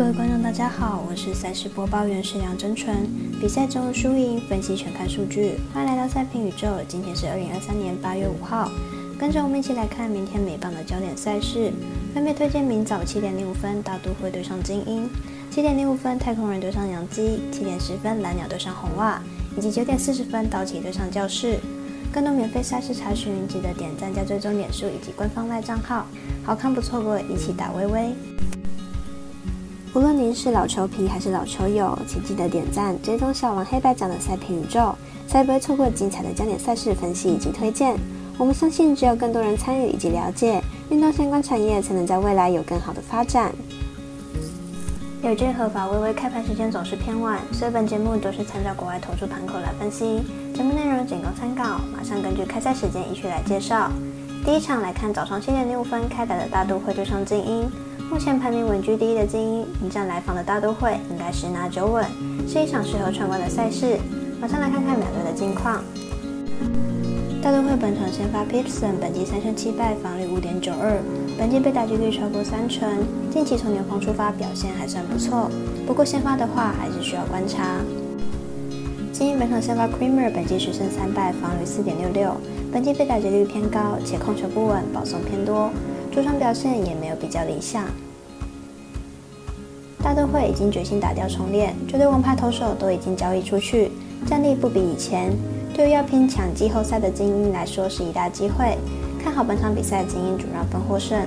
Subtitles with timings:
[0.00, 3.06] 各位观众，大家好，我是赛事播报员石梁真纯。
[3.38, 6.66] 比赛中的输赢分析全看数据，欢迎来到赛评宇宙。
[6.88, 8.70] 今天是二零二三年八月五号，
[9.18, 11.70] 跟着我们一起来看明天美棒的焦点赛事，
[12.14, 15.06] 分别推荐明早七点零五分大都会对上精英，
[15.50, 19.22] 七点零五分太空人对上洋基，七点十分蓝鸟对上红袜，
[19.54, 21.58] 以及九点四十分道奇对上教室。
[22.10, 26.06] 更多免费赛事查询，记得点赞加追踪点数以及官方赖账号，
[26.42, 28.14] 好看不错过，一起打微微。
[29.92, 34.94] 无论您是老球皮还是老球友，请记得点赞、追踪小王黑白奖的赛评宇宙，
[35.26, 37.98] 才不会错过精彩的焦点赛事分析以及推荐。
[38.38, 43.52] 我们相信，只有更多人参与以及了解运动相关产业，才能在未来有更好的发展。
[45.24, 50.22] 有件合法微微开盘时间总是偏晚，所以本节目都是参照国外投注盘口来分析，
[50.54, 51.80] 节目内容仅供参考。
[51.92, 53.90] 马上根据开赛时间依序来介绍。
[54.44, 57.70] 第一场来看早上七点六分开打的大都会对上精英。
[58.10, 62.04] 目前排名稳居第一的精英迎战来访的大都会，应该十拿九稳，
[62.48, 63.98] 是一场适合闯关的赛事。
[64.40, 65.84] 马上来看看两队的近况。
[67.42, 70.98] 大都会本场先发 Peterson，本季三胜七败，防率五点九二，
[71.38, 72.88] 本季被打击率超过三成，
[73.30, 75.50] 近期从牛棚出发表现还算不错，
[75.86, 77.76] 不过先发的话还是需要观察。
[79.20, 82.34] 精英本场先发 Creamer，本季十胜三败，防率四点六六，
[82.72, 85.68] 本季被打劫率偏高，且控球不稳，保送偏多。
[86.10, 87.84] 主场表现也没有比较理想，
[90.02, 93.90] 大都会已经决心打掉重练，球队王牌投手都已经交易出去，
[94.26, 95.30] 战力不比以前。
[95.74, 98.78] 对于要拼抢季后赛的精英来说是一大机会，
[99.22, 101.20] 看好本场比赛精英主让分获胜。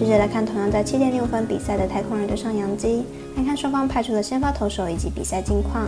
[0.00, 3.04] 接着来看同样在七点六分比赛的太空人对上洋基，
[3.36, 5.86] 来看双方派出的先发投手以及比赛近况。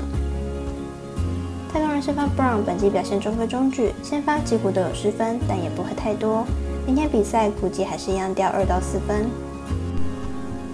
[1.72, 6.44] 太空人先发 Brown 本季表现中规中矩，先发几乎都有失分，但也不会太多。
[6.86, 9.24] 明天比赛估计还是一样掉二到四分。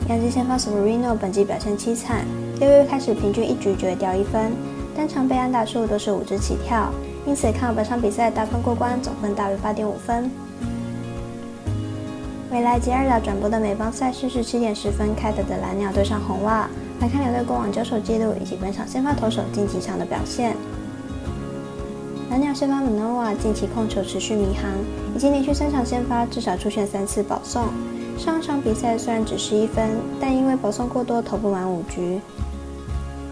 [0.09, 2.27] 杨基先发 Severino 本季表现凄惨，
[2.59, 4.51] 六月开始平均一局就会掉一分，
[4.97, 6.91] 单场被安打数都是五支起跳，
[7.25, 10.29] 因此看好本场比赛大分过关，总分大于八点五分。
[12.51, 16.67] 未来吉尔达转播的美邦赛事是七点十分开打的蓝鸟对上红袜，
[16.99, 20.57] 来看两队过往交手记录以及本场先发投手近几场的表现。
[22.31, 24.71] 蓝鸟先发 Manoa 近期控球持续迷航，
[25.15, 27.67] 已经连续三场先发至少出现三次保送。
[28.17, 32.19] 上一场比赛虽然只是一分，但因为保送过多投不满五局。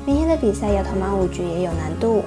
[0.04, 2.22] 明天的比赛要投满五局也有难度。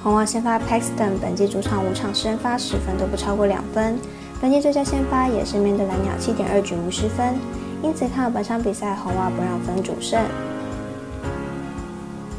[0.00, 3.98] 红袜先发 Paxton 本季主场五场先发十分都不超过两分，
[4.38, 7.34] 本季最佳先发也是面对蓝鸟七点二局无失分，
[7.82, 10.20] 因此看好本场比赛红袜不让分主胜。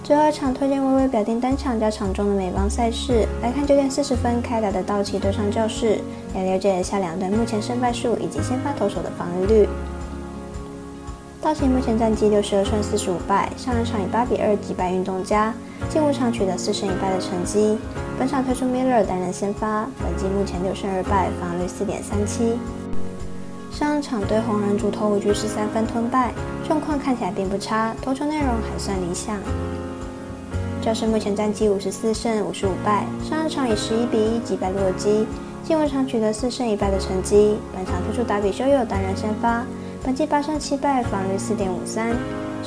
[0.04, 6.00] 最后一场推荐微微表定单场加场中的美邦赛事，来看九点四十分开打的道奇对上教室，
[6.36, 9.68] 来了解一下两队目前胜败数以及先发投手的防御率。
[11.42, 15.54] 道奇目前战绩六十二胜四十五败，上一场以八比二击败运动家，
[15.90, 17.78] 近五场取得四胜一败的成绩。
[18.18, 22.58] 本场推出 Miller 担任先发，本季目前六胜二败，防率四点三七。
[23.72, 26.34] 上一场对红人主投五局十三分吞败，
[26.68, 29.38] 状况看起来并不差，投球内容还算理想。
[30.82, 35.28] 教士目前战绩五十四胜五十五败，上一场以十一比一击败洛基，
[35.64, 37.58] 近五场取得四胜一败的成绩。
[37.76, 39.64] 本场推出达比修友担任先发，
[40.04, 42.16] 本季八胜七败，防御四点五三。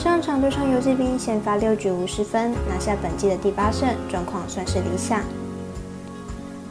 [0.01, 5.21] 上场对上游击兵，先发六局五十分，拿下本季的第八胜，状况算是理想。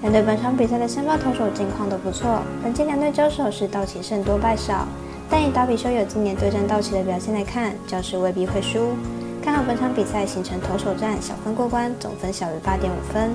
[0.01, 4.88] 两队本场比赛的先发投手近况都不错，本季两队交手是道奇胜多败少，
[5.29, 8.95] 但以达比修有今年对战道奇的表现来看，教士未必会输。
[9.44, 13.29] 看好本场比赛形成投手战，小分过关，总分小于八点五分。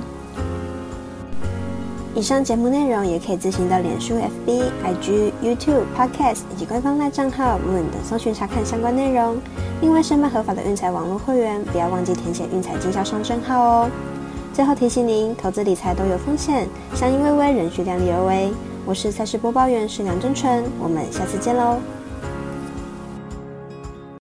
[2.16, 9.36] 以上节目内容也可以自行到脸书、FB、IG、YouTube、Podcast 以及官方赖账号 Moon 等搜寻查看相关内容。
[9.80, 13.90] 另外，申办合法的运财网络会员，不要忘记填写运财经销商证号哦。
[14.52, 18.52] 最后提醒您，投资理财都有风险，相依微微，仍需量力而为。
[18.86, 21.80] 我是赛事播报员是梁真纯，我们下次见喽。